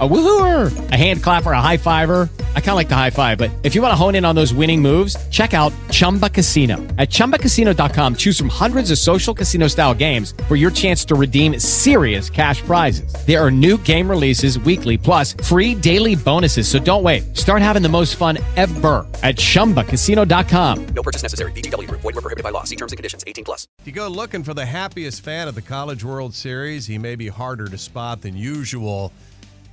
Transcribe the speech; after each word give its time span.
A 0.00 0.08
woohooer, 0.08 0.90
a 0.90 0.96
hand 0.96 1.22
clapper, 1.22 1.52
a 1.52 1.60
high 1.60 1.76
fiver. 1.76 2.28
I 2.56 2.60
kind 2.60 2.70
of 2.70 2.74
like 2.74 2.88
the 2.88 2.96
high 2.96 3.10
five, 3.10 3.38
but 3.38 3.48
if 3.62 3.76
you 3.76 3.80
want 3.80 3.92
to 3.92 3.96
hone 3.96 4.16
in 4.16 4.24
on 4.24 4.34
those 4.34 4.52
winning 4.52 4.82
moves, 4.82 5.16
check 5.28 5.54
out 5.54 5.72
Chumba 5.92 6.28
Casino. 6.28 6.78
At 6.98 7.10
ChumbaCasino.com, 7.10 8.16
choose 8.16 8.36
from 8.36 8.48
hundreds 8.48 8.90
of 8.90 8.98
social 8.98 9.32
casino 9.32 9.68
style 9.68 9.94
games 9.94 10.34
for 10.48 10.56
your 10.56 10.72
chance 10.72 11.04
to 11.04 11.14
redeem 11.14 11.60
serious 11.60 12.28
cash 12.28 12.60
prizes. 12.62 13.14
There 13.24 13.40
are 13.40 13.52
new 13.52 13.78
game 13.78 14.10
releases 14.10 14.58
weekly, 14.58 14.98
plus 14.98 15.34
free 15.44 15.76
daily 15.76 16.16
bonuses. 16.16 16.66
So 16.66 16.80
don't 16.80 17.04
wait. 17.04 17.36
Start 17.36 17.62
having 17.62 17.82
the 17.82 17.88
most 17.88 18.16
fun 18.16 18.38
ever 18.56 19.06
at 19.22 19.36
ChumbaCasino.com. 19.36 20.86
No 20.86 21.02
purchase 21.04 21.22
necessary. 21.22 21.52
VGW 21.52 21.86
Group. 21.86 22.00
Void 22.00 22.16
were 22.16 22.20
prohibited 22.20 22.42
by 22.42 22.50
law. 22.50 22.64
See 22.64 22.74
terms 22.76 22.90
and 22.90 22.96
conditions. 22.96 23.22
18 23.28 23.44
plus. 23.44 23.68
If 23.78 23.86
you 23.86 23.92
go 23.92 24.08
looking 24.08 24.42
for 24.42 24.54
the 24.54 24.66
happiest 24.66 25.22
fan 25.22 25.46
of 25.46 25.54
the 25.54 25.62
College 25.62 26.02
World 26.02 26.34
Series, 26.34 26.86
he 26.86 26.98
may 26.98 27.14
be 27.14 27.28
harder 27.28 27.68
to 27.68 27.78
spot 27.78 28.22
than 28.22 28.36
usual. 28.36 29.12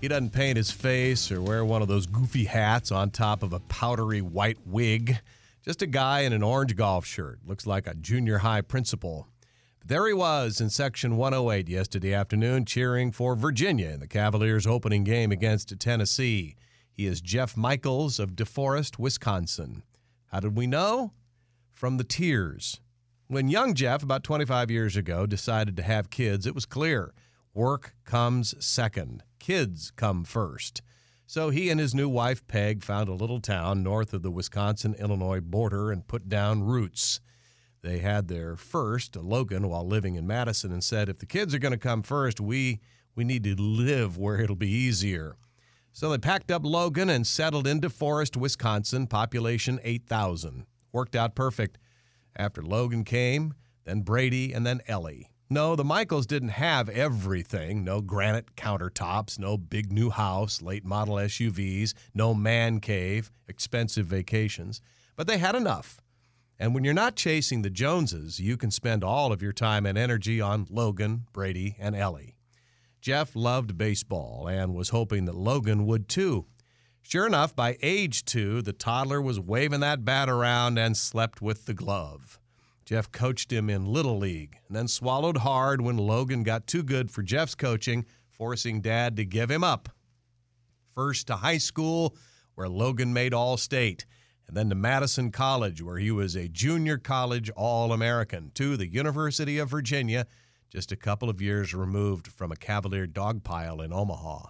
He 0.01 0.07
doesn't 0.07 0.31
paint 0.31 0.57
his 0.57 0.71
face 0.71 1.31
or 1.31 1.43
wear 1.43 1.63
one 1.63 1.83
of 1.83 1.87
those 1.87 2.07
goofy 2.07 2.45
hats 2.45 2.91
on 2.91 3.11
top 3.11 3.43
of 3.43 3.53
a 3.53 3.59
powdery 3.59 4.19
white 4.19 4.57
wig. 4.65 5.19
Just 5.63 5.83
a 5.83 5.87
guy 5.87 6.21
in 6.21 6.33
an 6.33 6.41
orange 6.41 6.75
golf 6.75 7.05
shirt. 7.05 7.37
Looks 7.45 7.67
like 7.67 7.85
a 7.85 7.93
junior 7.93 8.39
high 8.39 8.61
principal. 8.61 9.27
But 9.77 9.89
there 9.89 10.07
he 10.07 10.13
was 10.13 10.59
in 10.59 10.71
Section 10.71 11.17
108 11.17 11.69
yesterday 11.69 12.15
afternoon, 12.15 12.65
cheering 12.65 13.11
for 13.11 13.35
Virginia 13.35 13.89
in 13.89 13.99
the 13.99 14.07
Cavaliers' 14.07 14.65
opening 14.65 15.03
game 15.03 15.31
against 15.31 15.79
Tennessee. 15.79 16.55
He 16.91 17.05
is 17.05 17.21
Jeff 17.21 17.55
Michaels 17.55 18.19
of 18.19 18.31
DeForest, 18.31 18.97
Wisconsin. 18.97 19.83
How 20.31 20.39
did 20.39 20.57
we 20.57 20.65
know? 20.65 21.13
From 21.71 21.97
the 21.97 22.03
tears. 22.03 22.79
When 23.27 23.49
young 23.49 23.75
Jeff, 23.75 24.01
about 24.01 24.23
25 24.23 24.71
years 24.71 24.97
ago, 24.97 25.27
decided 25.27 25.75
to 25.77 25.83
have 25.83 26.09
kids, 26.09 26.47
it 26.47 26.55
was 26.55 26.65
clear 26.65 27.13
work 27.53 27.93
comes 28.03 28.55
second, 28.63 29.23
kids 29.41 29.91
come 29.91 30.23
first. 30.23 30.81
So 31.25 31.49
he 31.49 31.69
and 31.69 31.79
his 31.79 31.95
new 31.95 32.07
wife, 32.07 32.45
Peg, 32.47 32.83
found 32.83 33.09
a 33.09 33.13
little 33.13 33.39
town 33.39 33.83
north 33.83 34.13
of 34.13 34.21
the 34.21 34.31
Wisconsin 34.31 34.95
Illinois 34.99 35.41
border 35.41 35.91
and 35.91 36.07
put 36.07 36.29
down 36.29 36.63
roots. 36.63 37.19
They 37.81 37.99
had 37.99 38.27
their 38.27 38.55
first, 38.55 39.15
Logan, 39.15 39.67
while 39.67 39.87
living 39.87 40.15
in 40.15 40.27
Madison, 40.27 40.71
and 40.71 40.83
said, 40.83 41.09
if 41.09 41.17
the 41.17 41.25
kids 41.25 41.55
are 41.55 41.59
going 41.59 41.71
to 41.71 41.77
come 41.77 42.03
first, 42.03 42.39
we, 42.39 42.79
we 43.15 43.23
need 43.23 43.43
to 43.45 43.55
live 43.55 44.17
where 44.17 44.39
it'll 44.39 44.55
be 44.55 44.69
easier. 44.69 45.35
So 45.91 46.09
they 46.09 46.17
packed 46.19 46.51
up 46.51 46.63
Logan 46.63 47.09
and 47.09 47.25
settled 47.25 47.65
into 47.65 47.89
Forest, 47.89 48.37
Wisconsin, 48.37 49.07
population 49.07 49.79
8,000. 49.83 50.65
Worked 50.91 51.15
out 51.15 51.33
perfect. 51.33 51.79
After 52.35 52.61
Logan 52.61 53.03
came, 53.03 53.55
then 53.85 54.01
Brady, 54.01 54.53
and 54.53 54.65
then 54.65 54.81
Ellie. 54.87 55.30
No, 55.51 55.75
the 55.75 55.83
Michaels 55.83 56.27
didn't 56.27 56.47
have 56.63 56.87
everything. 56.87 57.83
No 57.83 57.99
granite 57.99 58.55
countertops, 58.55 59.37
no 59.37 59.57
big 59.57 59.91
new 59.91 60.09
house, 60.09 60.61
late 60.61 60.85
model 60.85 61.15
SUVs, 61.15 61.93
no 62.13 62.33
man 62.33 62.79
cave, 62.79 63.33
expensive 63.49 64.05
vacations. 64.05 64.81
But 65.17 65.27
they 65.27 65.39
had 65.39 65.55
enough. 65.55 65.99
And 66.57 66.73
when 66.73 66.85
you're 66.85 66.93
not 66.93 67.17
chasing 67.17 67.63
the 67.63 67.69
Joneses, 67.69 68.39
you 68.39 68.55
can 68.55 68.71
spend 68.71 69.03
all 69.03 69.33
of 69.33 69.41
your 69.41 69.51
time 69.51 69.85
and 69.85 69.97
energy 69.97 70.39
on 70.39 70.67
Logan, 70.69 71.25
Brady, 71.33 71.75
and 71.77 71.97
Ellie. 71.97 72.37
Jeff 73.01 73.35
loved 73.35 73.77
baseball 73.77 74.47
and 74.47 74.73
was 74.73 74.87
hoping 74.87 75.25
that 75.25 75.35
Logan 75.35 75.85
would 75.85 76.07
too. 76.07 76.45
Sure 77.01 77.27
enough, 77.27 77.53
by 77.53 77.77
age 77.81 78.23
two, 78.23 78.61
the 78.61 78.71
toddler 78.71 79.21
was 79.21 79.37
waving 79.37 79.81
that 79.81 80.05
bat 80.05 80.29
around 80.29 80.77
and 80.79 80.95
slept 80.95 81.41
with 81.41 81.65
the 81.65 81.73
glove. 81.73 82.39
Jeff 82.91 83.09
coached 83.09 83.53
him 83.53 83.69
in 83.69 83.85
Little 83.85 84.17
League 84.17 84.57
and 84.67 84.75
then 84.75 84.85
swallowed 84.85 85.37
hard 85.37 85.79
when 85.79 85.95
Logan 85.95 86.43
got 86.43 86.67
too 86.67 86.83
good 86.83 87.09
for 87.09 87.23
Jeff's 87.23 87.55
coaching, 87.55 88.05
forcing 88.27 88.81
Dad 88.81 89.15
to 89.15 89.23
give 89.23 89.49
him 89.49 89.63
up. 89.63 89.87
First 90.93 91.27
to 91.27 91.37
high 91.37 91.59
school, 91.59 92.17
where 92.55 92.67
Logan 92.67 93.13
made 93.13 93.33
All 93.33 93.55
State, 93.55 94.05
and 94.45 94.57
then 94.57 94.67
to 94.67 94.75
Madison 94.75 95.31
College, 95.31 95.81
where 95.81 95.99
he 95.99 96.11
was 96.11 96.35
a 96.35 96.49
junior 96.49 96.97
college 96.97 97.49
All 97.51 97.93
American, 97.93 98.51
to 98.55 98.75
the 98.75 98.91
University 98.91 99.57
of 99.57 99.69
Virginia, 99.69 100.27
just 100.69 100.91
a 100.91 100.97
couple 100.97 101.29
of 101.29 101.41
years 101.41 101.73
removed 101.73 102.27
from 102.27 102.51
a 102.51 102.57
Cavalier 102.57 103.07
dogpile 103.07 103.81
in 103.81 103.93
Omaha. 103.93 104.47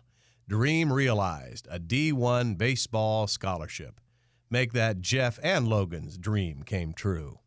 Dream 0.50 0.92
realized 0.92 1.68
a 1.70 1.80
D1 1.80 2.58
baseball 2.58 3.28
scholarship. 3.28 4.02
Make 4.50 4.74
that 4.74 5.00
Jeff 5.00 5.38
and 5.44 5.68
Logan's 5.68 6.18
dream 6.18 6.64
came 6.64 6.92
true. 6.94 7.41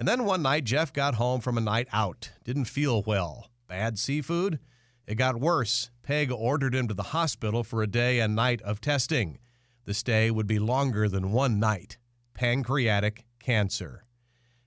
And 0.00 0.08
then 0.08 0.24
one 0.24 0.40
night, 0.40 0.64
Jeff 0.64 0.94
got 0.94 1.16
home 1.16 1.42
from 1.42 1.58
a 1.58 1.60
night 1.60 1.86
out. 1.92 2.30
Didn't 2.42 2.64
feel 2.64 3.02
well. 3.02 3.50
Bad 3.68 3.98
seafood? 3.98 4.58
It 5.06 5.16
got 5.16 5.38
worse. 5.38 5.90
Peg 6.02 6.32
ordered 6.32 6.74
him 6.74 6.88
to 6.88 6.94
the 6.94 7.02
hospital 7.02 7.62
for 7.62 7.82
a 7.82 7.86
day 7.86 8.18
and 8.18 8.34
night 8.34 8.62
of 8.62 8.80
testing. 8.80 9.40
The 9.84 9.92
stay 9.92 10.30
would 10.30 10.46
be 10.46 10.58
longer 10.58 11.06
than 11.06 11.32
one 11.32 11.60
night. 11.60 11.98
Pancreatic 12.32 13.26
cancer. 13.40 14.06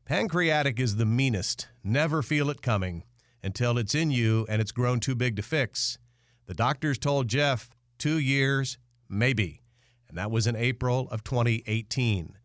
Pancreatic 0.06 0.80
is 0.80 0.98
the 0.98 1.06
meanest. 1.06 1.68
Never 1.84 2.22
feel 2.22 2.52
it 2.52 2.62
coming 2.62 3.04
until 3.42 3.80
it's 3.80 3.96
in 3.96 4.12
you 4.12 4.46
and 4.48 4.62
it's 4.62 4.72
grown 4.72 5.00
too 5.00 5.16
big 5.16 5.36
to 5.38 5.42
fix. 5.42 5.98
The 6.46 6.54
doctors 6.54 7.00
told 7.00 7.28
Jeff 7.28 7.72
two 7.98 8.20
years, 8.20 8.78
maybe. 9.10 9.64
And 10.08 10.16
that 10.16 10.30
was 10.30 10.46
in 10.46 10.56
April 10.56 11.08
of 11.10 11.24
2018. 11.24 12.38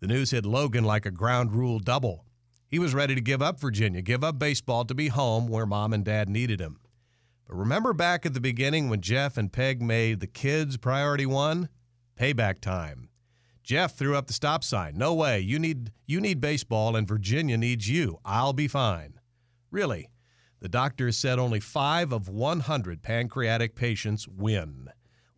The 0.00 0.06
news 0.06 0.32
hit 0.32 0.44
Logan 0.44 0.84
like 0.84 1.06
a 1.06 1.10
ground 1.10 1.54
rule 1.54 1.78
double. 1.78 2.26
He 2.74 2.80
was 2.80 2.92
ready 2.92 3.14
to 3.14 3.20
give 3.20 3.40
up 3.40 3.60
Virginia, 3.60 4.02
give 4.02 4.24
up 4.24 4.36
baseball 4.36 4.84
to 4.86 4.96
be 4.96 5.06
home 5.06 5.46
where 5.46 5.64
mom 5.64 5.92
and 5.92 6.04
dad 6.04 6.28
needed 6.28 6.58
him. 6.58 6.80
But 7.46 7.54
remember 7.54 7.92
back 7.92 8.26
at 8.26 8.34
the 8.34 8.40
beginning 8.40 8.90
when 8.90 9.00
Jeff 9.00 9.36
and 9.36 9.52
Peg 9.52 9.80
made 9.80 10.18
the 10.18 10.26
kids 10.26 10.76
priority 10.76 11.24
one? 11.24 11.68
Payback 12.18 12.58
time. 12.58 13.10
Jeff 13.62 13.96
threw 13.96 14.16
up 14.16 14.26
the 14.26 14.32
stop 14.32 14.64
sign. 14.64 14.98
No 14.98 15.14
way. 15.14 15.38
You 15.38 15.60
need 15.60 15.92
you 16.04 16.20
need 16.20 16.40
baseball 16.40 16.96
and 16.96 17.06
Virginia 17.06 17.56
needs 17.56 17.88
you. 17.88 18.18
I'll 18.24 18.52
be 18.52 18.66
fine. 18.66 19.20
Really. 19.70 20.08
The 20.58 20.68
doctors 20.68 21.16
said 21.16 21.38
only 21.38 21.60
5 21.60 22.10
of 22.10 22.28
100 22.28 23.02
pancreatic 23.04 23.76
patients 23.76 24.26
win. 24.26 24.88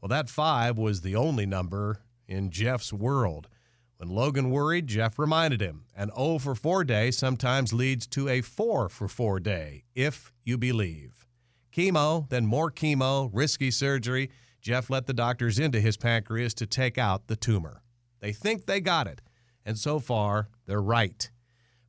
Well, 0.00 0.08
that 0.08 0.30
5 0.30 0.78
was 0.78 1.02
the 1.02 1.16
only 1.16 1.44
number 1.44 2.00
in 2.26 2.48
Jeff's 2.48 2.94
world. 2.94 3.50
When 3.98 4.10
Logan 4.10 4.50
worried, 4.50 4.88
Jeff 4.88 5.18
reminded 5.18 5.62
him 5.62 5.84
an 5.96 6.10
0 6.14 6.38
for 6.38 6.54
4 6.54 6.84
day 6.84 7.10
sometimes 7.10 7.72
leads 7.72 8.06
to 8.08 8.28
a 8.28 8.42
4 8.42 8.88
for 8.90 9.08
4 9.08 9.40
day, 9.40 9.84
if 9.94 10.32
you 10.44 10.58
believe. 10.58 11.26
Chemo, 11.74 12.28
then 12.28 12.46
more 12.46 12.70
chemo, 12.70 13.30
risky 13.32 13.70
surgery. 13.70 14.30
Jeff 14.60 14.90
let 14.90 15.06
the 15.06 15.14
doctors 15.14 15.58
into 15.58 15.80
his 15.80 15.96
pancreas 15.96 16.52
to 16.54 16.66
take 16.66 16.98
out 16.98 17.26
the 17.26 17.36
tumor. 17.36 17.82
They 18.20 18.32
think 18.32 18.66
they 18.66 18.80
got 18.80 19.06
it, 19.06 19.22
and 19.64 19.78
so 19.78 19.98
far, 19.98 20.48
they're 20.66 20.82
right. 20.82 21.30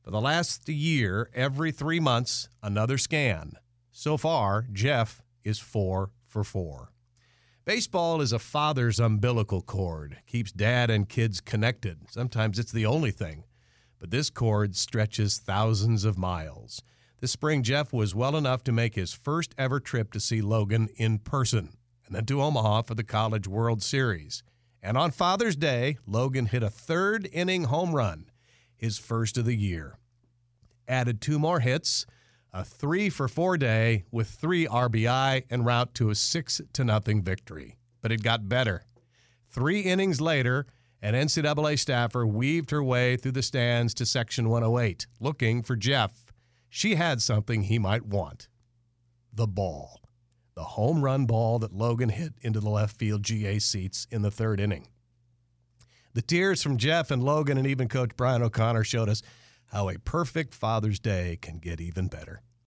For 0.02 0.10
the 0.10 0.20
last 0.20 0.68
year, 0.68 1.28
every 1.34 1.72
three 1.72 2.00
months, 2.00 2.48
another 2.62 2.96
scan. 2.96 3.52
So 3.90 4.16
far, 4.16 4.66
Jeff 4.72 5.22
is 5.44 5.58
4 5.58 6.10
for 6.26 6.44
4. 6.44 6.92
Baseball 7.68 8.22
is 8.22 8.32
a 8.32 8.38
father's 8.38 8.98
umbilical 8.98 9.60
cord, 9.60 10.16
keeps 10.26 10.50
dad 10.50 10.88
and 10.88 11.06
kids 11.06 11.38
connected. 11.38 11.98
Sometimes 12.08 12.58
it's 12.58 12.72
the 12.72 12.86
only 12.86 13.10
thing. 13.10 13.44
But 13.98 14.10
this 14.10 14.30
cord 14.30 14.74
stretches 14.74 15.36
thousands 15.36 16.06
of 16.06 16.16
miles. 16.16 16.82
This 17.20 17.32
spring, 17.32 17.62
Jeff 17.62 17.92
was 17.92 18.14
well 18.14 18.38
enough 18.38 18.64
to 18.64 18.72
make 18.72 18.94
his 18.94 19.12
first 19.12 19.54
ever 19.58 19.80
trip 19.80 20.14
to 20.14 20.18
see 20.18 20.40
Logan 20.40 20.88
in 20.96 21.18
person, 21.18 21.76
and 22.06 22.16
then 22.16 22.24
to 22.24 22.40
Omaha 22.40 22.80
for 22.84 22.94
the 22.94 23.04
College 23.04 23.46
World 23.46 23.82
Series. 23.82 24.42
And 24.82 24.96
on 24.96 25.10
Father's 25.10 25.54
Day, 25.54 25.98
Logan 26.06 26.46
hit 26.46 26.62
a 26.62 26.70
third 26.70 27.28
inning 27.34 27.64
home 27.64 27.94
run, 27.94 28.30
his 28.76 28.96
first 28.96 29.36
of 29.36 29.44
the 29.44 29.56
year. 29.56 29.98
Added 30.88 31.20
two 31.20 31.38
more 31.38 31.60
hits 31.60 32.06
a 32.52 32.64
three 32.64 33.10
for 33.10 33.28
four 33.28 33.56
day 33.56 34.04
with 34.10 34.28
three 34.28 34.66
RBI 34.66 35.44
en 35.50 35.64
route 35.64 35.94
to 35.94 36.10
a 36.10 36.14
six 36.14 36.60
to 36.72 36.84
nothing 36.84 37.22
victory. 37.22 37.76
But 38.00 38.12
it 38.12 38.22
got 38.22 38.48
better. 38.48 38.84
Three 39.50 39.80
innings 39.80 40.20
later, 40.20 40.66
an 41.00 41.14
NCAA 41.14 41.78
staffer 41.78 42.26
weaved 42.26 42.70
her 42.70 42.82
way 42.82 43.16
through 43.16 43.32
the 43.32 43.42
stands 43.42 43.94
to 43.94 44.06
Section 44.06 44.48
108, 44.48 45.06
looking 45.20 45.62
for 45.62 45.76
Jeff. 45.76 46.32
She 46.68 46.96
had 46.96 47.22
something 47.22 47.62
he 47.62 47.78
might 47.78 48.04
want 48.04 48.48
the 49.32 49.46
ball. 49.46 50.00
The 50.54 50.64
home 50.64 51.04
run 51.04 51.26
ball 51.26 51.60
that 51.60 51.72
Logan 51.72 52.08
hit 52.08 52.34
into 52.42 52.58
the 52.58 52.68
left 52.68 52.96
field 52.96 53.22
GA 53.22 53.60
seats 53.60 54.08
in 54.10 54.22
the 54.22 54.30
third 54.30 54.58
inning. 54.58 54.88
The 56.14 56.22
tears 56.22 56.62
from 56.62 56.78
Jeff 56.78 57.12
and 57.12 57.22
Logan 57.22 57.58
and 57.58 57.66
even 57.66 57.88
Coach 57.88 58.16
Brian 58.16 58.42
O'Connor 58.42 58.82
showed 58.82 59.08
us 59.08 59.22
how 59.68 59.88
a 59.88 59.98
perfect 59.98 60.54
Father's 60.54 60.98
Day 60.98 61.38
can 61.40 61.58
get 61.58 61.80
even 61.80 62.08
better. 62.08 62.42